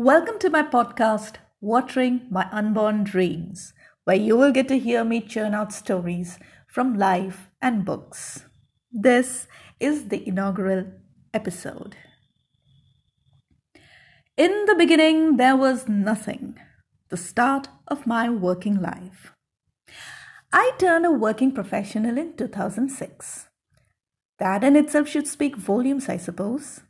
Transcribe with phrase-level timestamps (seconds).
[0.00, 5.20] Welcome to my podcast, Watering My Unborn Dreams, where you will get to hear me
[5.20, 6.38] churn out stories
[6.68, 8.44] from life and books.
[8.92, 9.48] This
[9.80, 10.86] is the inaugural
[11.34, 11.96] episode.
[14.36, 16.56] In the beginning, there was nothing,
[17.08, 19.32] the start of my working life.
[20.52, 23.48] I turned a working professional in 2006.
[24.38, 26.82] That in itself should speak volumes, I suppose.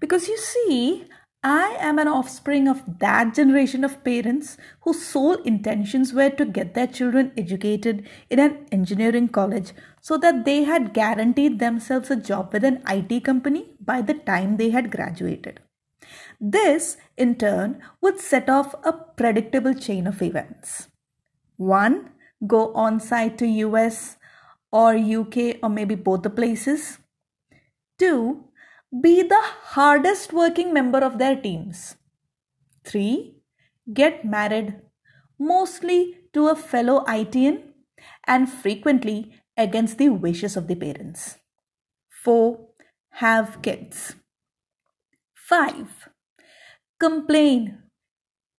[0.00, 1.04] Because you see,
[1.42, 6.74] I am an offspring of that generation of parents whose sole intentions were to get
[6.74, 12.52] their children educated in an engineering college so that they had guaranteed themselves a job
[12.52, 15.60] with an IT company by the time they had graduated.
[16.40, 20.88] This, in turn, would set off a predictable chain of events.
[21.56, 22.10] 1
[22.46, 24.16] go on site to US
[24.70, 26.98] or UK or maybe both the places.
[27.98, 28.44] Two,
[28.90, 29.40] be the
[29.74, 31.96] hardest working member of their teams.
[32.84, 33.36] Three,
[33.92, 34.80] get married,
[35.38, 37.62] mostly to a fellow ITN
[38.26, 41.36] and frequently against the wishes of the parents.
[42.08, 42.68] Four,
[43.10, 44.14] have kids.
[45.34, 46.08] Five,
[46.98, 47.82] complain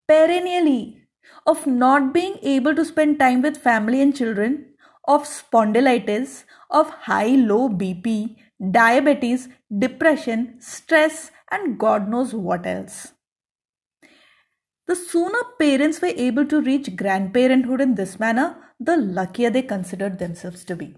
[0.08, 1.08] perennially
[1.46, 4.66] of not being able to spend time with family and children,
[5.08, 13.14] of spondylitis, of high low BP, diabetes, depression, stress, and God knows what else.
[14.88, 20.20] The sooner parents were able to reach grandparenthood in this manner, the luckier they considered
[20.20, 20.96] themselves to be.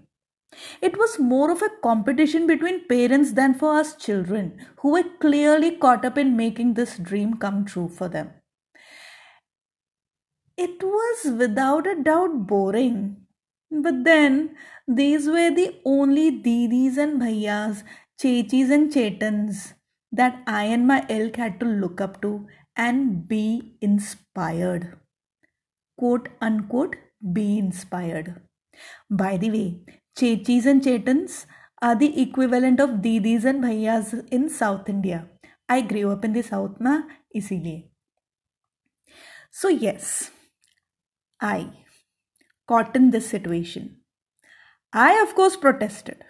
[0.80, 5.76] It was more of a competition between parents than for us children, who were clearly
[5.76, 8.30] caught up in making this dream come true for them.
[10.56, 13.21] It was without a doubt boring.
[13.72, 14.56] But then,
[14.86, 17.82] these were the only didis and bhaiyas,
[18.20, 19.74] chechis and chetans
[20.12, 24.98] that I and my ilk had to look up to and be inspired.
[25.96, 26.96] Quote unquote,
[27.32, 28.42] be inspired.
[29.10, 29.80] By the way,
[30.18, 31.46] chechis and chetans
[31.80, 35.28] are the equivalent of didis and bhaiyas in South India.
[35.68, 37.04] I grew up in the South, na,
[37.34, 37.88] isiliye.
[39.50, 40.30] So yes,
[41.40, 41.81] I
[42.72, 43.96] caught in this situation.
[45.06, 46.24] I, of course, protested.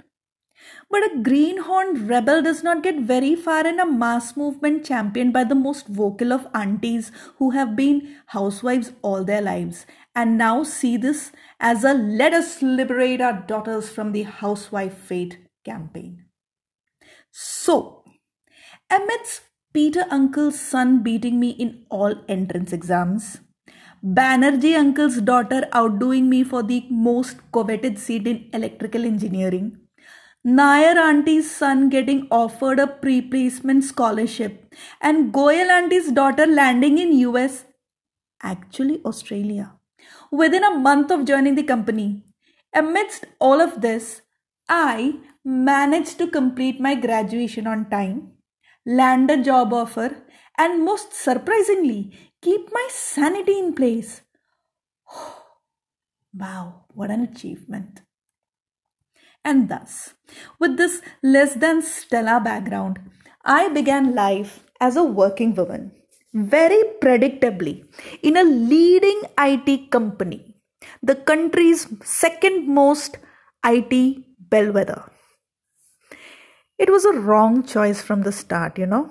[0.90, 5.44] But a greenhorn rebel does not get very far in a mass movement championed by
[5.44, 10.96] the most vocal of aunties who have been housewives all their lives and now see
[10.96, 16.26] this as a let us liberate our daughters from the housewife fate campaign.
[17.30, 18.04] So,
[18.90, 19.42] amidst
[19.72, 23.40] Peter Uncle's son beating me in all entrance exams,
[24.04, 29.78] Banerjee uncle's daughter outdoing me for the most coveted seat in electrical engineering.
[30.44, 37.64] Nair auntie's son getting offered a pre-placement scholarship and Goyal auntie's daughter landing in US,
[38.42, 39.74] actually Australia,
[40.32, 42.24] within a month of joining the company.
[42.74, 44.22] Amidst all of this,
[44.68, 48.32] I managed to complete my graduation on time,
[48.84, 50.16] land a job offer,
[50.58, 54.20] and most surprisingly, keep my sanity in place.
[56.34, 58.02] wow, what an achievement.
[59.44, 60.14] And thus,
[60.58, 63.00] with this less than stellar background,
[63.44, 65.92] I began life as a working woman,
[66.32, 67.84] very predictably,
[68.22, 70.54] in a leading IT company,
[71.02, 73.18] the country's second most
[73.64, 75.10] IT bellwether.
[76.78, 79.10] It was a wrong choice from the start, you know.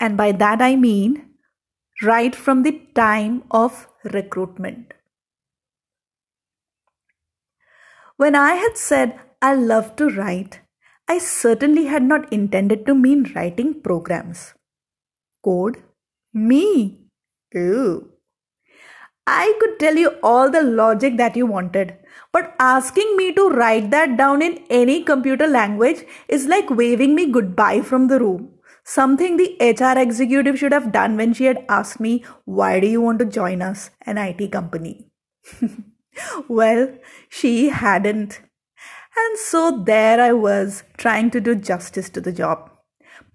[0.00, 1.27] And by that I mean
[2.02, 4.94] right from the time of recruitment.
[8.16, 10.60] When I had said I love to write,
[11.08, 14.54] I certainly had not intended to mean writing programs.
[15.44, 15.82] Code?
[16.34, 16.98] Me?
[17.54, 18.10] Ew.
[19.26, 21.96] I could tell you all the logic that you wanted,
[22.32, 27.30] but asking me to write that down in any computer language is like waving me
[27.30, 28.57] goodbye from the room.
[28.90, 33.02] Something the HR executive should have done when she had asked me, Why do you
[33.02, 35.10] want to join us, an IT company?
[36.48, 36.96] well,
[37.28, 38.40] she hadn't.
[39.14, 42.70] And so there I was, trying to do justice to the job.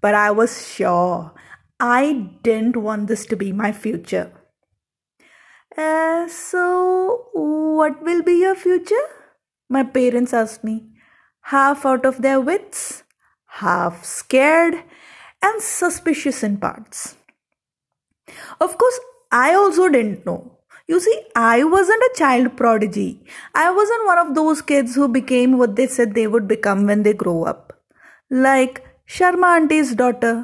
[0.00, 1.32] But I was sure
[1.78, 4.32] I didn't want this to be my future.
[5.78, 9.06] Uh, so, what will be your future?
[9.68, 10.88] My parents asked me,
[11.42, 13.04] half out of their wits,
[13.46, 14.82] half scared,
[15.46, 17.16] and suspicious in parts.
[18.60, 18.98] Of course,
[19.30, 20.58] I also didn't know.
[20.88, 23.22] You see, I wasn't a child prodigy.
[23.54, 27.02] I wasn't one of those kids who became what they said they would become when
[27.04, 27.72] they grow up.
[28.30, 30.34] Like Sharma auntie's daughter.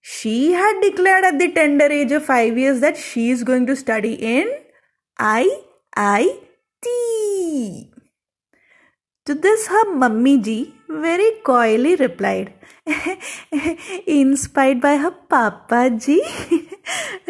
[0.00, 3.76] she had declared at the tender age of 5 years that she is going to
[3.76, 4.48] study in
[5.20, 6.24] IIT.
[9.28, 12.54] To this, her mummy ji very coyly replied,
[14.06, 16.22] inspired by her papa ji.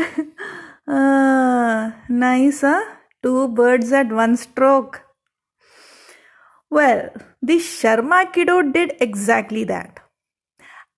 [0.88, 2.84] ah, nice, huh?
[3.20, 5.02] Two birds at one stroke.
[6.70, 7.10] Well,
[7.42, 9.98] the Sharma kiddo did exactly that.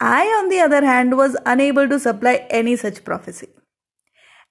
[0.01, 3.49] I, on the other hand, was unable to supply any such prophecy.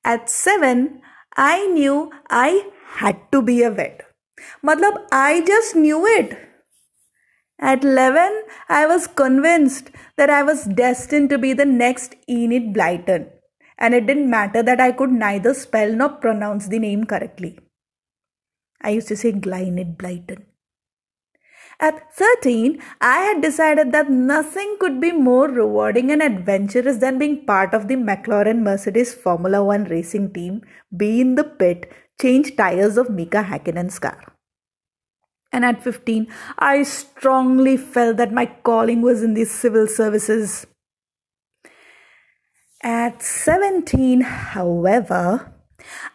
[0.03, 1.03] At seven,
[1.37, 4.08] I knew I had to be a vet.
[4.63, 6.37] Matlab, I just knew it.
[7.59, 13.29] At 11, I was convinced that I was destined to be the next Enid Blyton,
[13.77, 17.59] and it didn't matter that I could neither spell nor pronounce the name correctly.
[18.81, 20.45] I used to say Glynid Blyton.
[21.81, 27.45] At 13, I had decided that nothing could be more rewarding and adventurous than being
[27.45, 30.61] part of the McLaren Mercedes Formula One racing team,
[30.95, 31.89] be in the pit,
[32.21, 34.33] change tires of Mika Hakkinen's car.
[35.51, 36.27] And at 15,
[36.59, 40.67] I strongly felt that my calling was in the civil services.
[42.83, 45.53] At 17, however,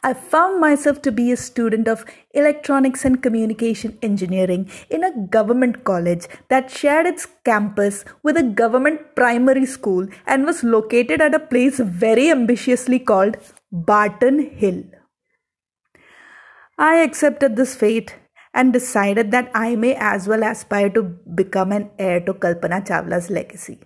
[0.02, 5.84] I found myself to be a student of electronics and communication engineering in a government
[5.84, 11.40] college that shared its campus with a government primary school and was located at a
[11.40, 13.36] place very ambitiously called
[13.72, 14.84] Barton Hill.
[16.78, 18.16] I accepted this fate
[18.52, 23.30] and decided that I may as well aspire to become an heir to Kalpana Chawla's
[23.30, 23.80] legacy.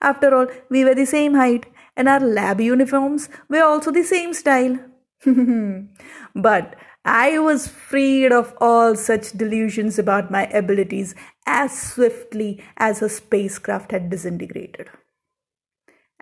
[0.00, 1.66] After all, we were the same height,
[1.96, 4.78] and our lab uniforms were also the same style.
[6.34, 11.14] but I was freed of all such delusions about my abilities
[11.46, 14.88] as swiftly as a spacecraft had disintegrated.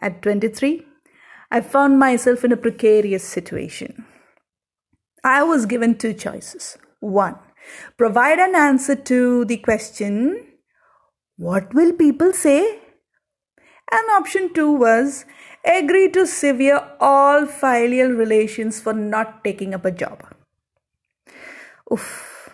[0.01, 0.87] At 23,
[1.51, 4.05] I found myself in a precarious situation.
[5.29, 6.79] I was given two choices.
[7.01, 7.37] One,
[7.99, 10.45] provide an answer to the question,
[11.37, 12.79] What will people say?
[13.91, 15.27] And option two was
[15.65, 20.25] agree to sever all filial relations for not taking up a job.
[21.93, 22.51] Oof.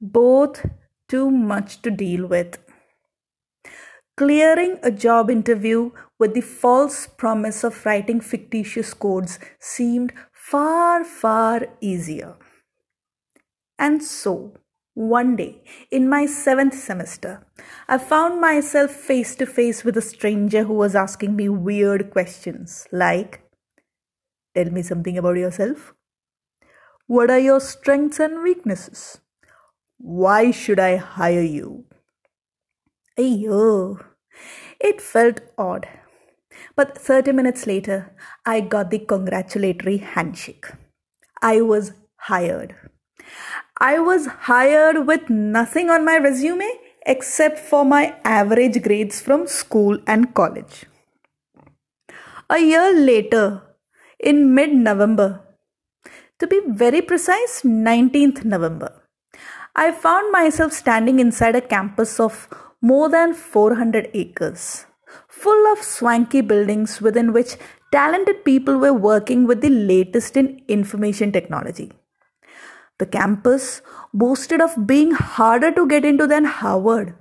[0.00, 0.66] Both
[1.08, 2.58] too much to deal with.
[4.16, 10.12] Clearing a job interview with the false promise of writing fictitious codes seemed
[10.50, 12.34] far, far easier.
[13.78, 14.54] And so,
[14.94, 17.46] one day, in my seventh semester,
[17.88, 22.86] I found myself face to face with a stranger who was asking me weird questions
[22.90, 23.42] like
[24.54, 25.94] Tell me something about yourself.
[27.06, 29.20] What are your strengths and weaknesses?
[29.98, 31.84] Why should I hire you?
[33.16, 34.04] Ayo,
[34.80, 35.86] it felt odd.
[36.76, 38.12] But 30 minutes later,
[38.44, 40.66] I got the congratulatory handshake.
[41.42, 42.74] I was hired.
[43.78, 46.68] I was hired with nothing on my resume
[47.06, 50.84] except for my average grades from school and college.
[52.50, 53.62] A year later,
[54.18, 55.40] in mid November,
[56.38, 59.02] to be very precise, 19th November,
[59.76, 62.48] I found myself standing inside a campus of
[62.80, 64.86] more than 400 acres,
[65.28, 67.56] full of swanky buildings within which
[67.92, 71.92] talented people were working with the latest in information technology.
[72.98, 73.80] The campus
[74.12, 77.14] boasted of being harder to get into than Harvard.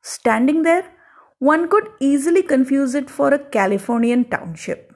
[0.00, 0.90] Standing there,
[1.38, 4.94] one could easily confuse it for a Californian township.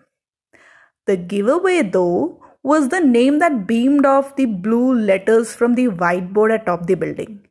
[1.07, 6.55] The giveaway, though, was the name that beamed off the blue letters from the whiteboard
[6.55, 7.47] atop the building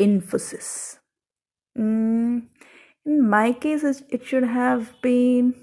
[0.00, 0.98] Infosys.
[1.78, 2.48] Mm,
[3.04, 5.54] in my case, it should have been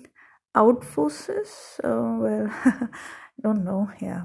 [0.55, 1.79] Outfosys.
[1.83, 2.87] Oh, uh, well, I
[3.43, 3.89] don't know.
[4.01, 4.23] Yeah.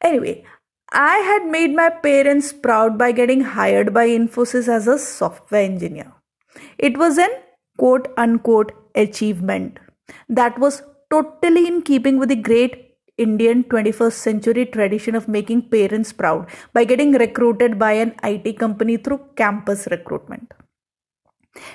[0.00, 0.44] Anyway,
[0.92, 6.12] I had made my parents proud by getting hired by Infosys as a software engineer.
[6.78, 7.30] It was an
[7.76, 9.78] quote unquote achievement
[10.28, 12.84] that was totally in keeping with the great
[13.16, 18.96] Indian 21st century tradition of making parents proud by getting recruited by an IT company
[18.96, 20.52] through campus recruitment.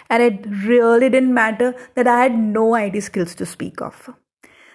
[0.10, 4.10] And it really didn't matter that I had no IT skills to speak of.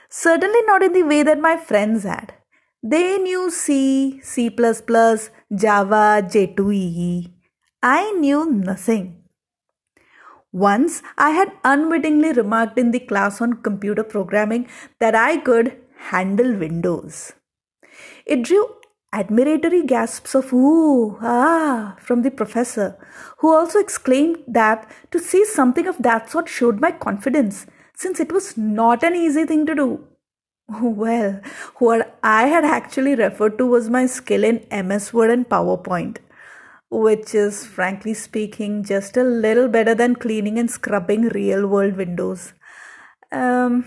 [0.08, 2.34] Certainly not in the way that my friends had.
[2.82, 7.32] They knew C, C, Java, J2EE.
[7.82, 9.24] I knew nothing.
[10.52, 14.66] Once I had unwittingly remarked in the class on computer programming
[14.98, 15.76] that I could
[16.10, 17.34] handle Windows.
[18.24, 18.77] It drew
[19.12, 22.96] admiratory gasps of ooh, ah from the professor,
[23.38, 28.32] who also exclaimed that to see something of that sort showed my confidence, since it
[28.32, 30.04] was not an easy thing to do.
[30.82, 31.40] Well,
[31.76, 36.18] what I had actually referred to was my skill in MS Word and PowerPoint,
[36.90, 42.52] which is, frankly speaking, just a little better than cleaning and scrubbing real world windows.
[43.32, 43.86] Um,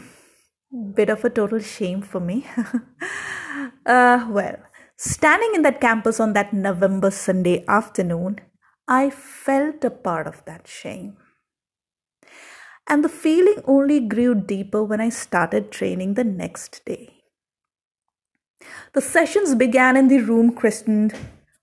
[0.95, 2.47] bit of a total shame for me.
[3.85, 4.57] uh, well,
[5.01, 8.39] standing in that campus on that November Sunday afternoon,
[8.87, 11.17] I felt a part of that shame.
[12.87, 17.23] And the feeling only grew deeper when I started training the next day.
[18.93, 21.15] The sessions began in the room christened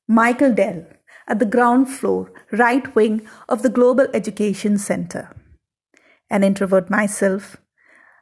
[0.09, 0.85] Michael Dell
[1.29, 5.37] at the ground floor, right wing of the Global Education Center.
[6.29, 7.57] An introvert myself,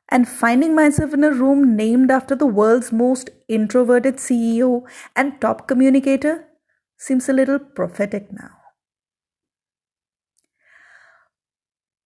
[0.09, 4.83] and finding myself in a room named after the world's most introverted CEO
[5.15, 6.45] and top communicator
[6.97, 8.51] seems a little prophetic now.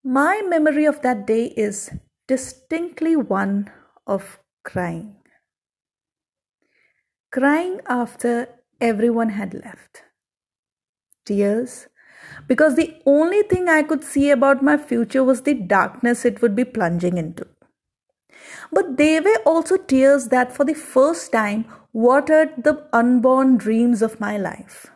[0.03, 1.91] My memory of that day is
[2.27, 3.71] distinctly one
[4.07, 5.17] of crying.
[7.31, 8.49] Crying after
[8.81, 10.03] everyone had left.
[11.27, 11.87] Tears,
[12.49, 16.57] because the only thing I could see about my future was the darkness it would
[16.57, 17.47] be plunging into.
[18.73, 24.21] But they were also tears that, for the first time, watered the unborn dreams of
[24.21, 24.87] my life.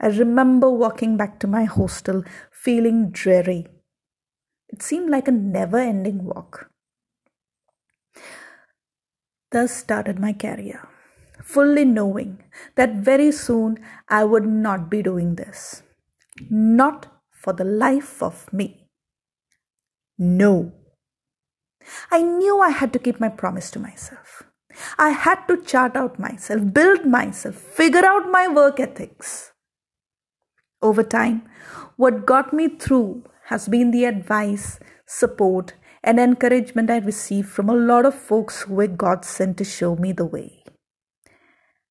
[0.00, 3.66] I remember walking back to my hostel feeling dreary.
[4.68, 6.70] It seemed like a never ending walk.
[9.50, 10.88] Thus started my career,
[11.42, 12.42] fully knowing
[12.74, 15.82] that very soon I would not be doing this.
[16.48, 18.88] Not for the life of me.
[20.18, 20.72] No.
[22.10, 24.42] I knew I had to keep my promise to myself.
[24.98, 29.52] I had to chart out myself, build myself, figure out my work ethics.
[30.80, 31.48] Over time,
[31.96, 37.74] what got me through has been the advice, support, and encouragement I received from a
[37.74, 40.64] lot of folks who were God sent to show me the way.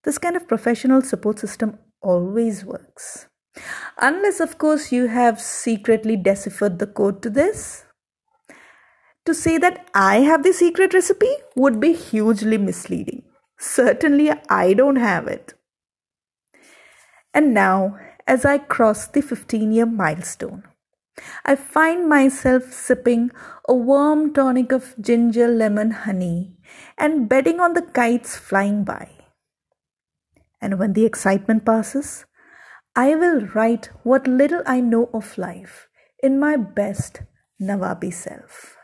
[0.03, 3.27] This kind of professional support system always works.
[4.01, 7.85] Unless, of course, you have secretly deciphered the code to this.
[9.25, 13.23] To say that I have the secret recipe would be hugely misleading.
[13.59, 15.53] Certainly, I don't have it.
[17.33, 17.97] And now,
[18.27, 20.63] as I cross the 15 year milestone,
[21.45, 23.31] I find myself sipping
[23.67, 26.57] a warm tonic of ginger lemon honey
[26.97, 29.09] and betting on the kites flying by.
[30.59, 32.25] And when the excitement passes,
[32.95, 35.87] I will write what little I know of life
[36.23, 37.21] in my best
[37.61, 38.77] Nawabi self.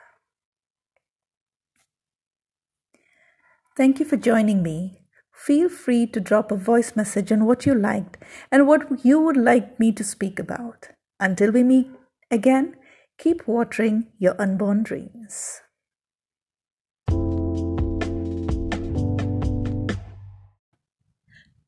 [3.78, 5.04] Thank you for joining me.
[5.32, 8.18] Feel free to drop a voice message on what you liked
[8.52, 10.88] and what you would like me to speak about.
[11.20, 11.86] Until we meet
[12.32, 12.74] again,
[13.20, 15.62] keep watering your unborn dreams.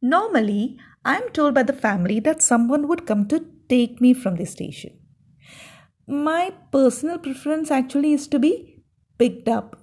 [0.01, 4.47] Normally, I'm told by the family that someone would come to take me from the
[4.47, 4.97] station.
[6.07, 8.81] My personal preference actually is to be
[9.19, 9.79] picked up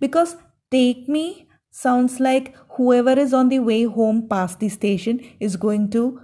[0.00, 0.36] because
[0.70, 1.45] take me
[1.76, 6.20] sounds like whoever is on the way home past the station is going to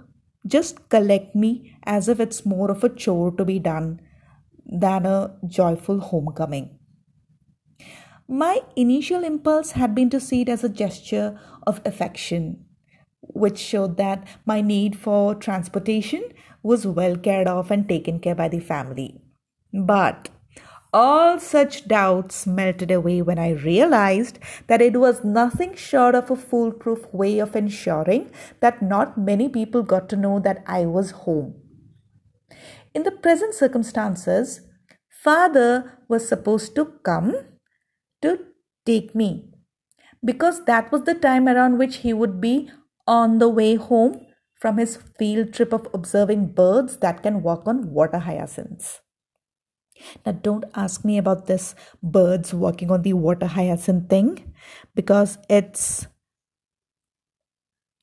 [0.47, 3.99] just collect me as if it's more of a chore to be done
[4.65, 6.79] than a joyful homecoming.
[8.27, 12.65] My initial impulse had been to see it as a gesture of affection,
[13.21, 16.23] which showed that my need for transportation
[16.63, 19.21] was well cared of and taken care by the family.
[19.71, 20.29] But
[20.93, 26.35] all such doubts melted away when I realized that it was nothing short of a
[26.35, 31.55] foolproof way of ensuring that not many people got to know that I was home.
[32.93, 34.61] In the present circumstances,
[35.09, 37.33] father was supposed to come
[38.21, 38.39] to
[38.85, 39.49] take me
[40.23, 42.69] because that was the time around which he would be
[43.07, 44.27] on the way home
[44.59, 49.01] from his field trip of observing birds that can walk on water hyacinths.
[50.25, 54.53] Now, don't ask me about this birds walking on the water hyacinth thing
[54.95, 56.07] because it's,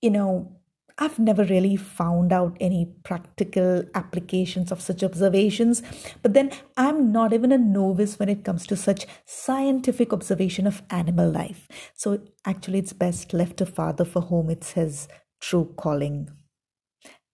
[0.00, 0.56] you know,
[0.99, 5.82] I've never really found out any practical applications of such observations.
[6.23, 10.82] But then I'm not even a novice when it comes to such scientific observation of
[10.90, 11.66] animal life.
[11.94, 15.09] So actually, it's best left to Father for whom it's his
[15.40, 16.28] true calling.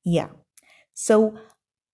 [0.04, 0.28] Yeah.
[0.94, 1.36] So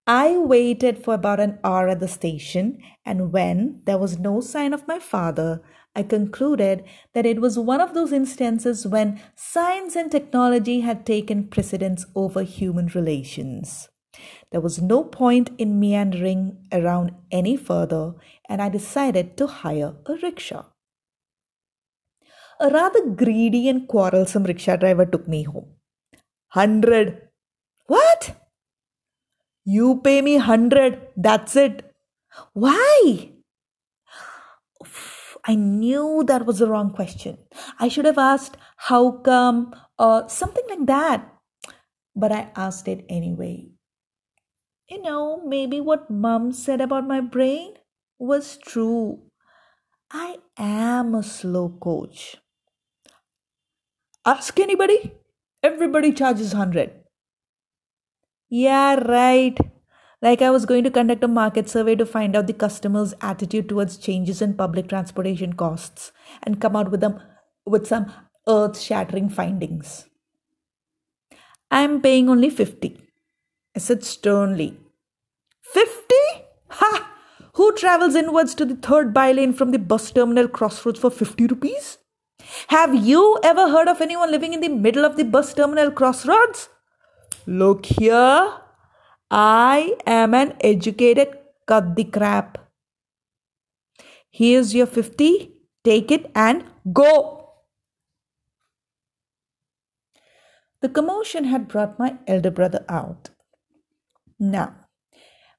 [0.05, 4.73] I waited for about an hour at the station, and when there was no sign
[4.73, 5.61] of my father,
[5.95, 6.83] I concluded
[7.13, 12.43] that it was one of those instances when science and technology had taken precedence over
[12.43, 13.87] human relations.
[14.51, 18.13] There was no point in meandering around any further,
[18.49, 20.65] and I decided to hire a rickshaw.
[22.59, 25.75] A rather greedy and quarrelsome rickshaw driver took me home.
[26.49, 27.29] Hundred.
[27.87, 28.42] What?
[29.65, 31.93] You pay me hundred, that's it.
[32.53, 33.31] Why?
[35.45, 37.37] I knew that was the wrong question.
[37.79, 41.29] I should have asked, how come, or something like that.
[42.15, 43.69] But I asked it anyway.
[44.89, 47.73] You know, maybe what mum said about my brain
[48.19, 49.23] was true.
[50.11, 52.37] I am a slow coach.
[54.25, 55.13] Ask anybody.
[55.61, 57.02] Everybody charges 100.
[58.55, 59.57] Yeah, right.
[60.21, 63.67] Like I was going to conduct a market survey to find out the customer's attitude
[63.67, 66.11] towards changes in public transportation costs
[66.43, 67.19] and come out with them
[67.65, 68.13] with some
[68.47, 70.05] earth-shattering findings.
[71.71, 72.95] I'm paying only 50.
[73.75, 74.77] I said sternly.
[75.61, 76.15] 50?
[76.67, 77.11] Ha!
[77.55, 81.97] Who travels inwards to the third bylane from the bus terminal crossroads for 50 rupees?
[82.67, 86.69] Have you ever heard of anyone living in the middle of the bus terminal crossroads?
[87.45, 88.53] Look here.
[89.29, 92.57] I am an educated cut the crap.
[94.29, 95.51] Here's your 50.
[95.83, 97.49] Take it and go.
[100.81, 103.29] The commotion had brought my elder brother out.
[104.39, 104.75] Now,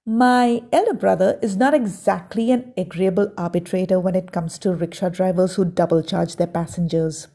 [0.06, 5.54] my elder brother is not exactly an agreeable arbitrator when it comes to rickshaw drivers
[5.54, 7.28] who double charge their passengers.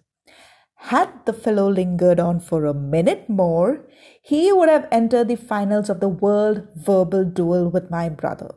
[0.84, 3.86] Had the fellow lingered on for a minute more,
[4.22, 8.56] he would have entered the finals of the world verbal duel with my brother.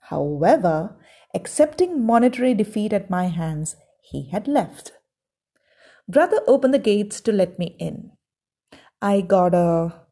[0.00, 0.96] However,
[1.34, 4.92] accepting monetary defeat at my hands, he had left.
[6.08, 8.12] Brother opened the gates to let me in.
[9.02, 10.06] I got a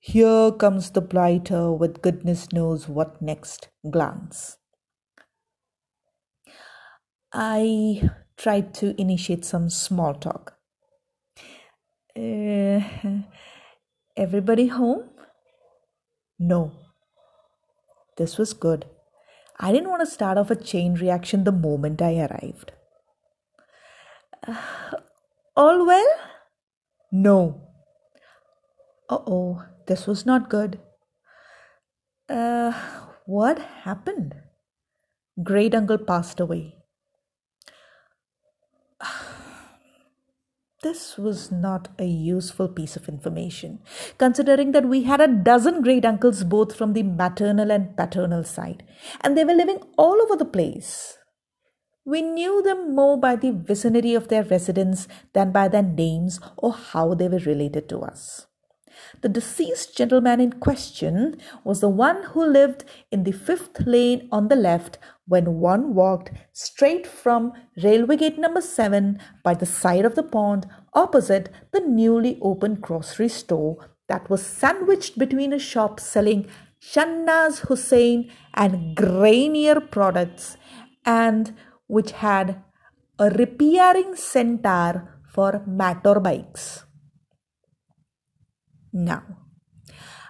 [0.00, 4.58] here comes the blighter with goodness knows what next glance.
[7.32, 10.57] I tried to initiate some small talk.
[12.18, 12.80] Uh,
[14.16, 15.04] everybody home?
[16.38, 16.72] No.
[18.16, 18.86] This was good.
[19.60, 22.72] I didn't want to start off a chain reaction the moment I arrived.
[24.46, 24.56] Uh,
[25.56, 26.10] all well?
[27.12, 27.62] No.
[29.08, 30.80] Uh oh, this was not good.
[32.28, 32.72] Uh,
[33.26, 34.34] what happened?
[35.42, 36.77] Great uncle passed away.
[40.88, 43.80] This was not a useful piece of information,
[44.16, 48.84] considering that we had a dozen great uncles both from the maternal and paternal side,
[49.20, 51.18] and they were living all over the place.
[52.06, 56.72] We knew them more by the vicinity of their residence than by their names or
[56.72, 58.47] how they were related to us.
[59.20, 64.46] The deceased gentleman in question was the one who lived in the fifth lane on
[64.46, 67.52] the left when one walked straight from
[67.82, 73.28] railway gate number 7 by the side of the pond opposite the newly opened grocery
[73.28, 76.46] store that was sandwiched between a shop selling
[76.80, 80.56] Shahnaz Hussain and Garnier products
[81.04, 81.54] and
[81.88, 82.62] which had
[83.18, 86.87] a repairing center for motorbikes.
[88.92, 89.22] Now,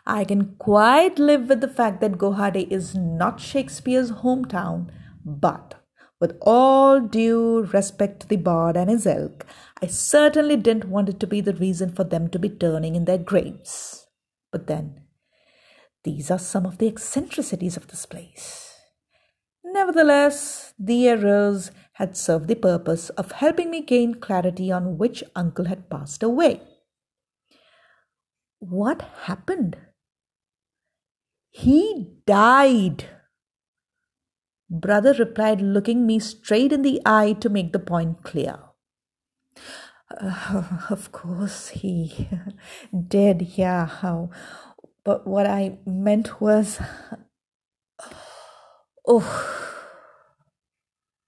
[0.06, 4.88] I can quite live with the fact that Guwahati is not Shakespeare's hometown,
[5.24, 5.74] but
[6.20, 9.46] with all due respect to the bard and his ilk,
[9.80, 13.04] I certainly didn't want it to be the reason for them to be turning in
[13.04, 14.06] their graves.
[14.50, 15.02] But then,
[16.04, 18.74] these are some of the eccentricities of this place.
[19.62, 25.66] Nevertheless, the errors had served the purpose of helping me gain clarity on which uncle
[25.66, 26.62] had passed away.
[28.60, 29.76] What happened?
[31.50, 33.04] He died.
[34.70, 38.58] Brother replied, looking me straight in the eye to make the point clear.
[40.20, 42.28] Uh, of course, he
[43.08, 43.86] did, yeah.
[43.86, 44.30] How?
[45.04, 46.80] But what I meant was.
[49.10, 49.24] Oh,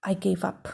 [0.03, 0.67] I gave up.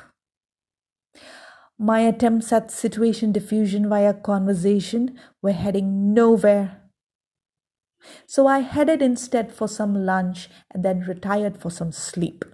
[1.79, 6.81] My attempts at situation diffusion via conversation were heading nowhere.
[8.25, 12.45] So I headed instead for some lunch and then retired for some sleep.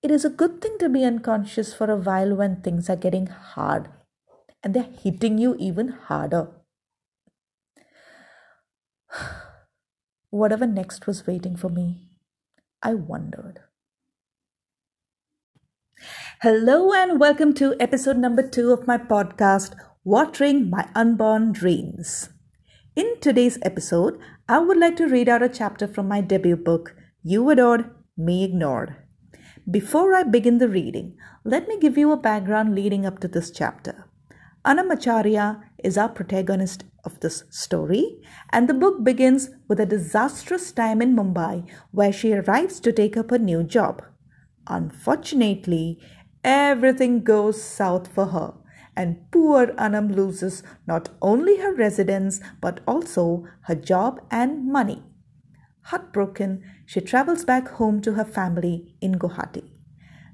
[0.00, 3.26] It is a good thing to be unconscious for a while when things are getting
[3.26, 3.88] hard
[4.62, 6.50] and they're hitting you even harder.
[10.30, 12.10] Whatever next was waiting for me,
[12.80, 13.63] I wondered.
[16.44, 22.28] Hello, and welcome to episode number two of my podcast, Watering My Unborn Dreams.
[22.94, 26.94] In today's episode, I would like to read out a chapter from my debut book,
[27.22, 28.94] You Adored, Me Ignored.
[29.70, 33.50] Before I begin the reading, let me give you a background leading up to this
[33.50, 34.04] chapter.
[34.66, 38.20] Anam Acharya is our protagonist of this story,
[38.52, 43.16] and the book begins with a disastrous time in Mumbai where she arrives to take
[43.16, 44.02] up a new job.
[44.66, 45.98] Unfortunately,
[46.44, 48.54] everything goes south for her,
[48.94, 55.02] and poor Anam loses not only her residence but also her job and money.
[55.84, 59.70] Heartbroken, she travels back home to her family in Guwahati.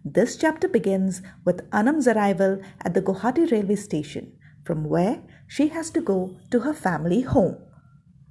[0.04, 4.32] This chapter begins with Anam's arrival at the Guwahati railway station,
[4.64, 7.56] from where she has to go to her family home.